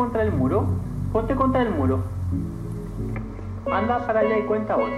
[0.00, 0.64] contra el muro.
[1.12, 2.00] Ponte contra el muro.
[3.70, 4.96] Anda para allá y cuenta otro.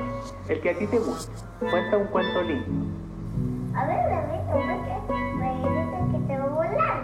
[0.48, 1.32] El que a ti te guste.
[1.58, 2.86] Cuenta un cuento lindo.
[3.74, 4.92] A ver, bebito, ¿por qué?
[6.12, 7.02] que te va a volar.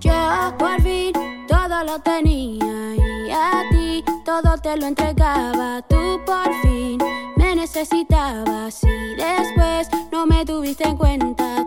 [0.00, 1.12] Yo por fin
[1.48, 5.80] todo lo tenía y a ti todo te lo entregaba.
[5.88, 6.98] Tú por fin
[7.38, 11.66] me necesitabas y después no me tuviste en cuenta.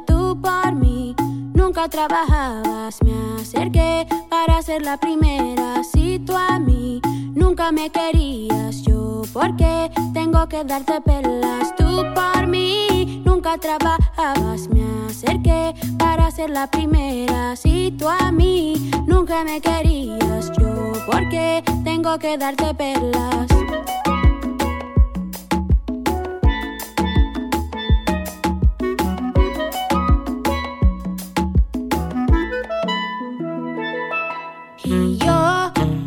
[1.82, 3.02] Nunca trabajabas.
[3.04, 5.84] Me acerqué para ser la primera.
[5.84, 7.02] Si tú a mí
[7.34, 11.76] nunca me querías, yo porque tengo que darte pelas.
[11.76, 14.68] Tú por mí nunca trabajabas.
[14.68, 17.56] Me acerqué para ser la primera.
[17.56, 23.48] Si tú a mí nunca me querías, yo porque tengo que darte pelas.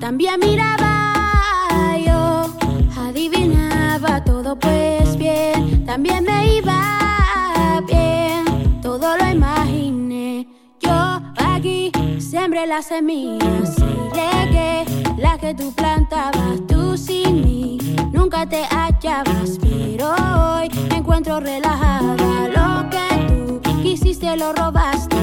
[0.00, 2.54] También miraba yo,
[3.00, 5.84] adivinaba todo pues bien.
[5.86, 10.46] También me iba bien, todo lo imaginé.
[10.80, 14.84] Yo aquí sembré las semillas y regué
[15.16, 16.60] las que tú plantabas.
[16.68, 17.78] Tú sin mí
[18.12, 22.48] nunca te hallabas, pero hoy me encuentro relajada.
[22.54, 25.16] Lo que tú quisiste lo robaste,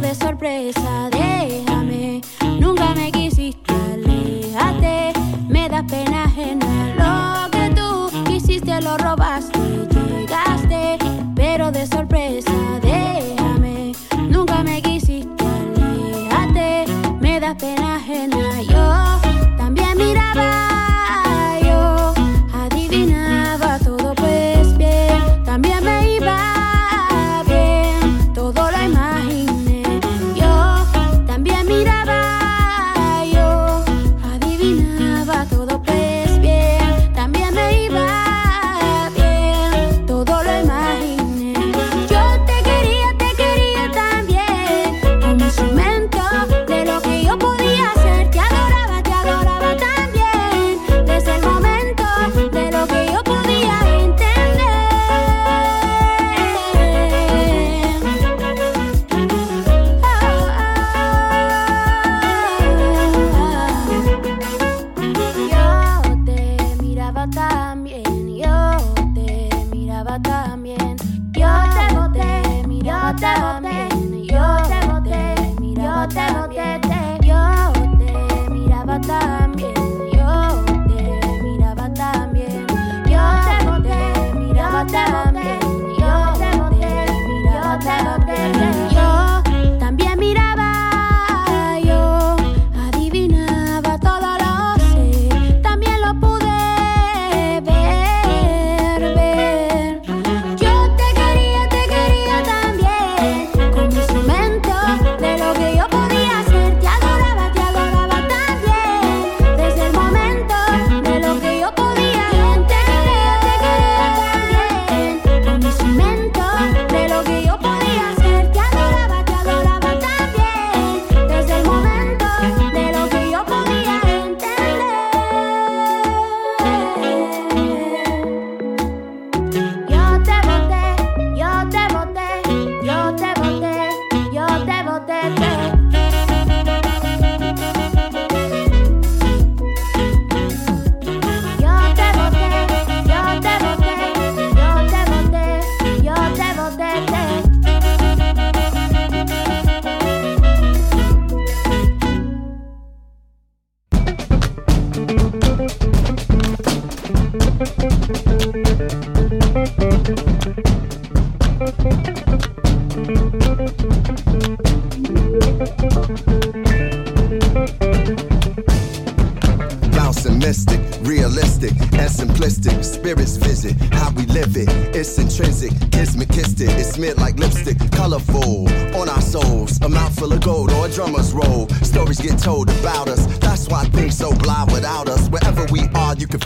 [0.00, 2.20] de sorpresa déjame
[2.60, 5.12] Nunca me quisiste, aléjate.
[5.48, 6.66] Me da pena ajena
[6.98, 9.58] lo que tú quisiste, lo robaste.
[9.90, 10.98] Llegaste,
[11.34, 13.92] pero de sorpresa, déjame.
[14.28, 16.86] Nunca me quisiste, aléjate.
[17.20, 18.75] Me da pena ajena.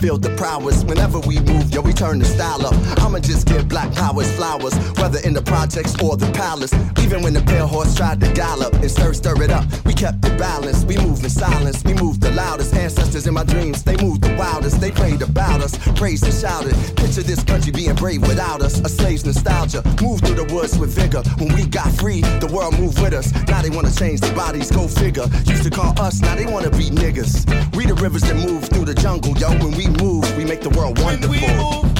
[0.01, 2.73] Feel the prowess whenever we move, yo, we turn the style up.
[3.03, 6.73] I'ma just give black powers flowers, whether in the projects or the palace.
[7.03, 10.25] Even when the pale horse tried to gallop and stir, stir it up, we kept
[10.25, 10.87] it balanced.
[10.87, 12.73] We moved in silence, we moved the loudest.
[12.73, 14.81] Ancestors in my dreams, they moved the wildest.
[14.81, 16.73] They prayed about us, praised and shouted.
[16.97, 18.79] Picture this country being brave without us.
[18.79, 19.83] A slave's nostalgia.
[20.01, 21.21] Move through the woods with vigor.
[21.37, 23.31] When we got free, the world moved with us.
[23.47, 25.27] Now they wanna change the bodies, go figure.
[25.45, 27.45] Used to call us, now they wanna be niggas.
[27.75, 29.49] We the rivers that move through the jungle, yo.
[29.61, 31.29] When we move, we make the world wonderful.
[31.29, 31.93] When we move,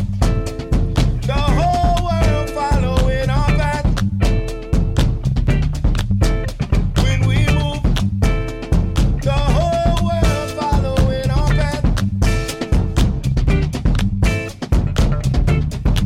[1.25, 3.85] the whole world following our path.
[7.03, 7.81] When we move,
[9.21, 11.83] the whole world following our path.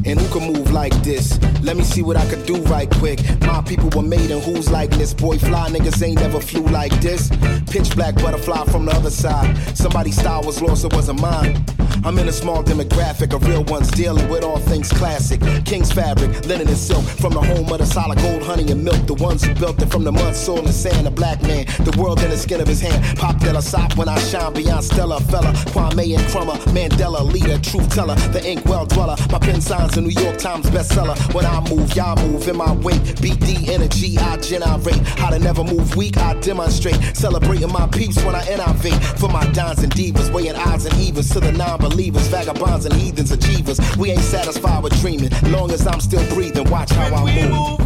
[0.06, 1.39] And who can move like this?
[1.62, 3.19] Let me see what I could do right quick.
[3.41, 5.13] My people were made in who's like this.
[5.13, 7.30] Boy, fly niggas ain't never flew like this.
[7.71, 9.58] Pitch black butterfly from the other side.
[9.76, 11.65] Somebody's style was lost, it wasn't mine.
[12.06, 15.41] I'm in a small demographic of real ones dealing with all things classic.
[15.65, 17.04] King's fabric, linen and silk.
[17.04, 19.08] From the home of the solid gold, honey and milk.
[19.08, 21.08] The ones who built it from the mud, soil, and sand.
[21.08, 23.18] A black man, the world in the skin of his hand.
[23.18, 25.20] Pop Della Sop when I shine beyond Stella.
[25.20, 26.60] Fela, Kwame Nkrumah.
[26.76, 28.13] Mandela, leader, truth teller.
[28.34, 29.15] The ink well dweller.
[29.32, 31.18] My pen signs a New York Times bestseller.
[31.34, 33.02] When I move, y'all move in my wake.
[33.18, 35.02] BD energy, I generate.
[35.18, 37.18] How to never move weak, I demonstrate.
[37.18, 39.02] Celebrating my peace when I innovate.
[39.18, 41.52] For my dons and divas, weighing odds and evens to the
[41.95, 43.79] non-believers, vagabonds and heathens, achievers.
[43.97, 45.31] We ain't satisfied with dreaming.
[45.51, 47.86] Long as I'm still breathing, watch how I We move.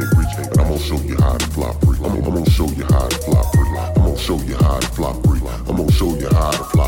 [0.00, 0.50] Can't.
[0.50, 1.98] But I'm gonna show you how to fly free.
[2.04, 3.78] I'm I'm gonna show you how to fly free.
[3.78, 5.40] I'm gonna show you how to fly free.
[5.68, 6.85] I'm gonna show you how to fly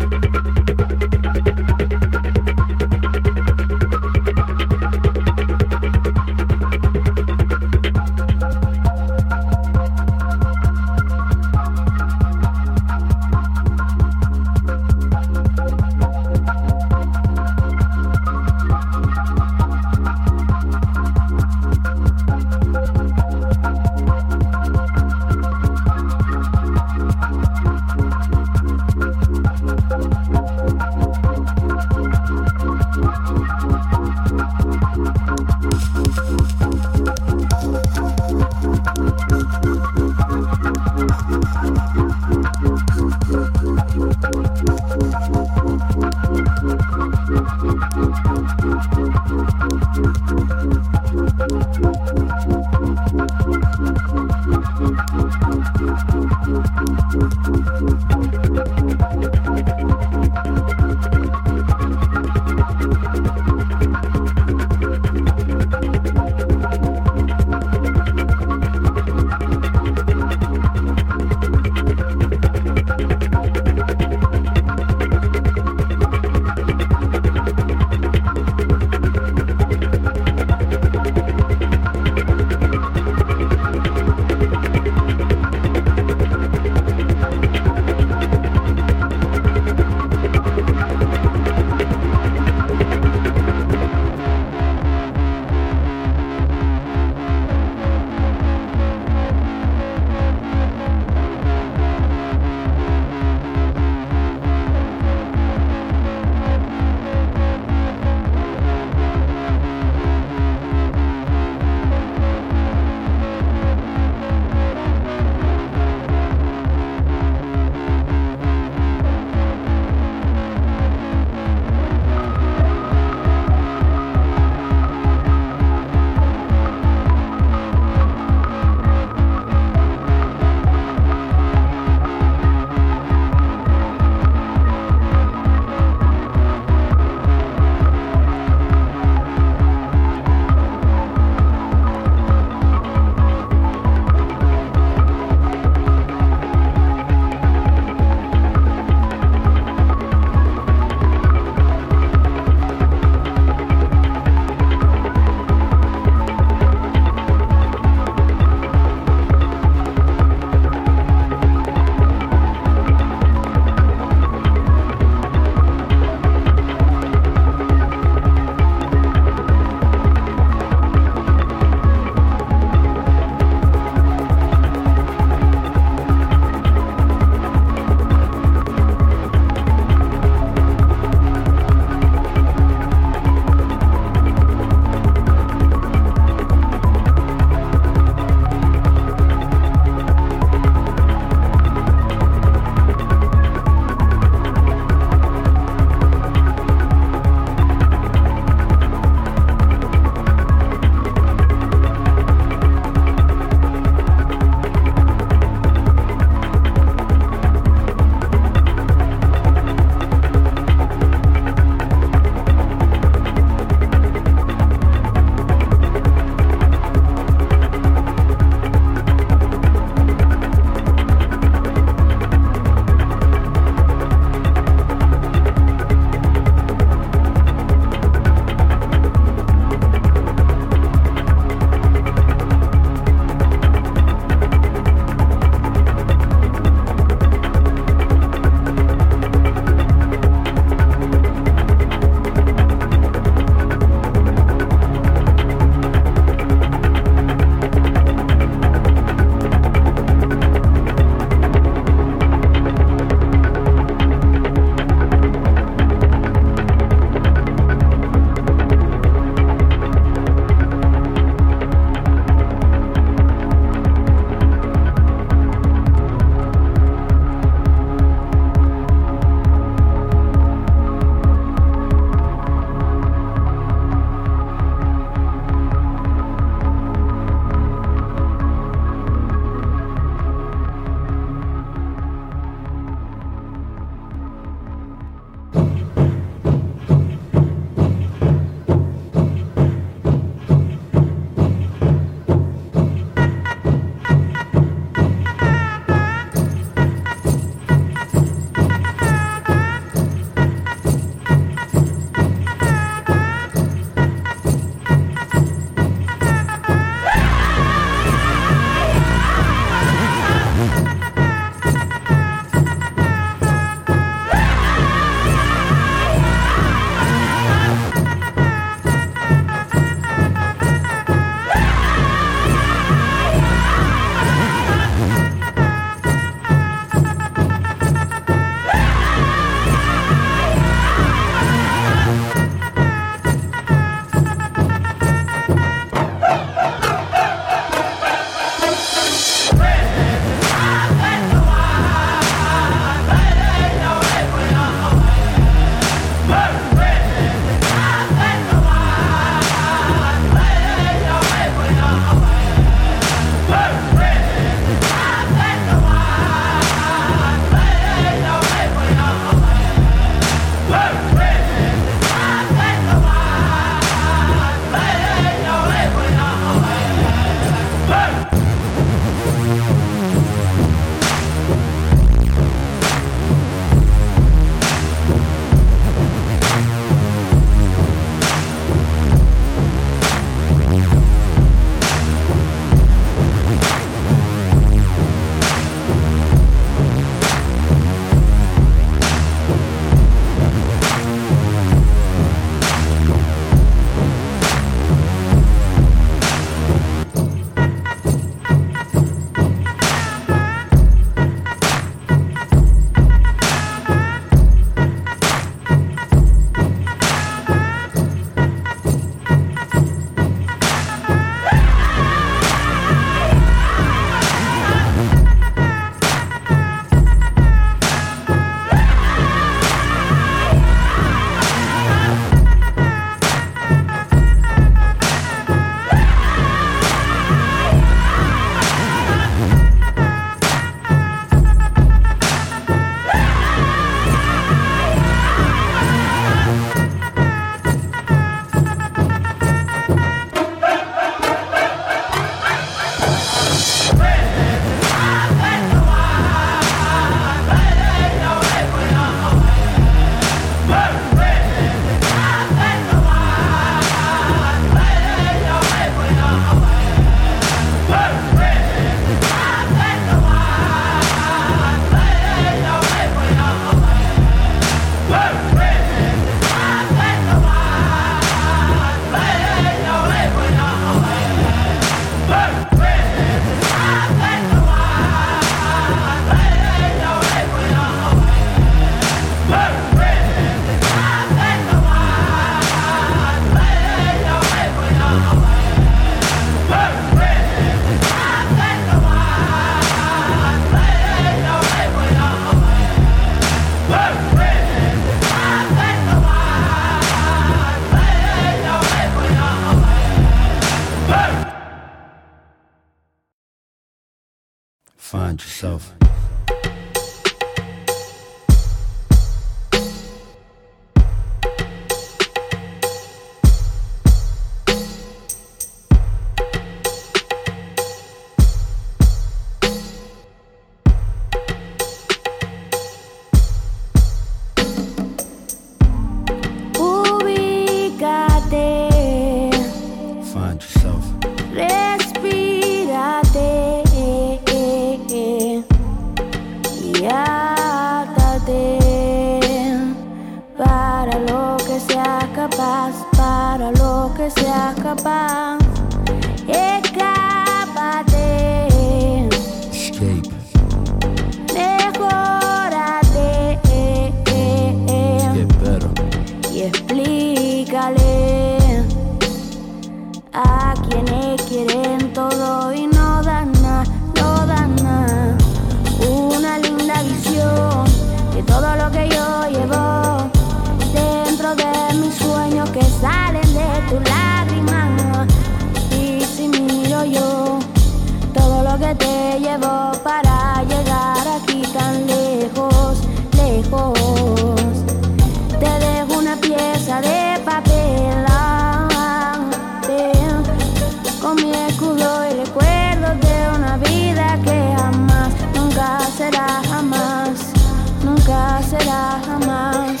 [598.22, 600.00] nunca será jamás,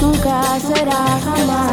[0.00, 1.70] nunca será jamás.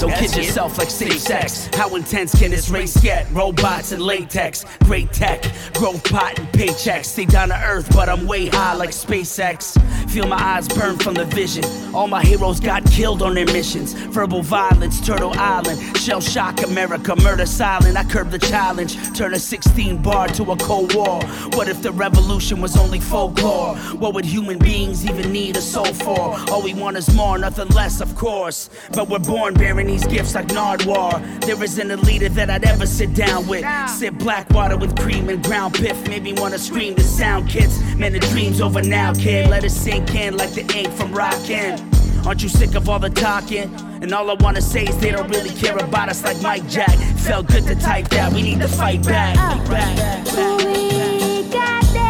[0.00, 1.68] So kid yourself like city sex.
[1.74, 3.30] How intense can this race get?
[3.32, 5.42] Robots and latex, great tech,
[5.74, 7.04] growth pot and paychecks.
[7.04, 9.78] Stay down to earth, but I'm way high like SpaceX.
[10.10, 11.64] Feel my eyes burn from the vision.
[11.94, 13.92] All my heroes got killed on their missions.
[13.92, 17.98] Verbal violence, Turtle Island, shell shock America, murder silent.
[17.98, 21.20] I curb the challenge, turn a 16 bar to a cold war.
[21.52, 23.76] What if the revolution was only folklore?
[23.98, 26.38] What would human beings even need a soul for?
[26.50, 28.70] All we want is more, nothing less, of course.
[28.92, 31.20] But we're born bearing these gifts like Nardwuar.
[31.44, 33.64] There isn't a leader that I'd ever sit down with.
[33.88, 36.08] Sip black water with cream and ground piff.
[36.08, 37.80] Made me wanna scream the sound kits.
[37.96, 39.48] Man, the dream's over now, kid.
[39.48, 41.78] Let it sink in like the ink from rockin'.
[42.26, 43.72] Aren't you sick of all the talking?
[44.02, 46.96] And all I wanna say is they don't really care about us like Mike Jack.
[47.18, 49.36] Felt good to type that, we need to fight back.
[49.38, 49.56] Uh.
[49.64, 50.26] Fight back.
[50.26, 52.00] Ubícate,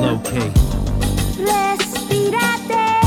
[0.00, 0.52] Locate.
[1.38, 3.05] respírate y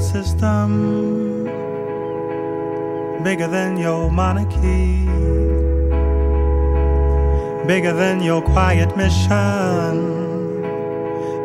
[0.00, 1.44] system,
[3.22, 5.06] bigger than your monarchy
[7.66, 10.22] bigger than your quiet mission,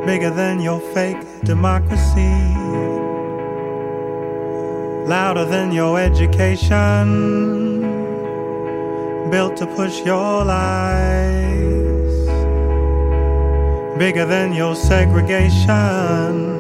[0.06, 2.38] bigger than your fake democracy,
[5.08, 7.82] louder than your education,
[9.32, 11.48] built to push your lies,
[13.98, 16.51] bigger than your segregation,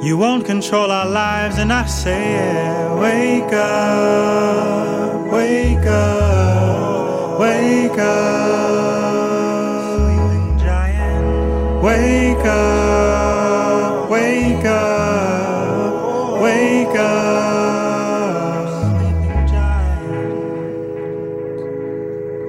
[0.00, 9.18] You won't control our lives, and I say, yeah, wake up, wake up, wake up,
[9.96, 20.68] sleeping giant, wake up, wake up, wake up, sleeping giant,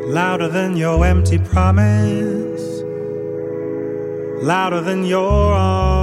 [0.09, 2.83] louder than your empty promise,
[4.43, 5.98] louder than your arms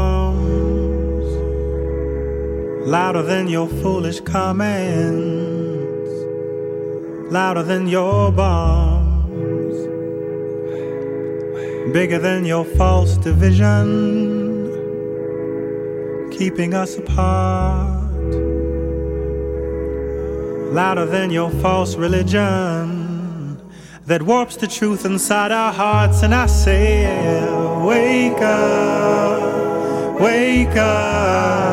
[2.87, 6.09] louder than your foolish comments,
[7.33, 9.77] louder than your bombs,
[11.93, 14.71] bigger than your false division,
[16.31, 18.33] keeping us apart,
[20.73, 23.61] louder than your false religion
[24.05, 26.23] that warps the truth inside our hearts.
[26.23, 27.03] And I say,
[27.85, 31.66] wake up, wake up.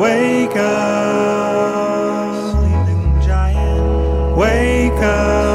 [0.00, 4.34] Wake up, sleeping giant.
[4.34, 5.49] Wake up,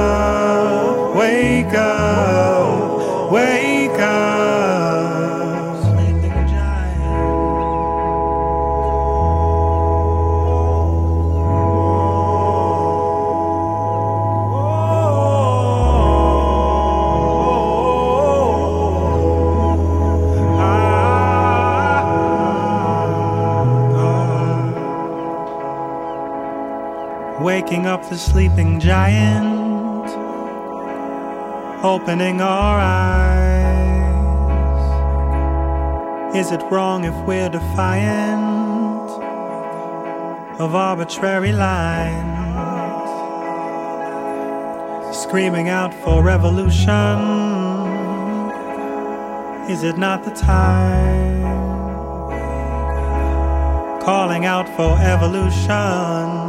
[27.65, 30.07] Waking up the sleeping giant,
[31.83, 33.95] opening our eyes.
[36.35, 39.09] Is it wrong if we're defiant
[40.61, 42.37] of arbitrary lines?
[45.17, 47.17] Screaming out for revolution,
[49.71, 51.41] is it not the time?
[54.03, 56.44] Calling out for evolution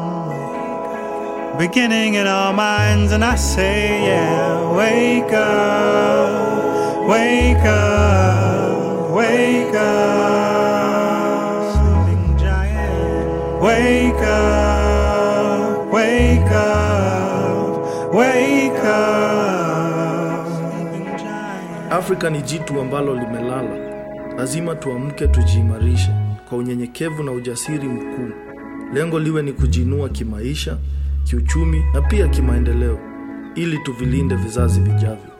[1.58, 12.36] beginning in our minds, and I say, yeah, wake up, wake up, wake up, sleeping
[12.38, 14.56] giant, wake up.
[21.90, 23.76] Afrika ni jitu ambalo limelala.
[24.38, 26.10] Lazima tuamke, tujiimarishe
[26.48, 28.30] kwa unyenyekevu na ujasiri mkuu.
[28.94, 30.76] Lengo liwe ni kujiinua kimaisha,
[31.26, 32.98] kiuchumi na pia kimaendeleo,
[33.54, 35.35] ili tuvilinde vizazi vijavyo.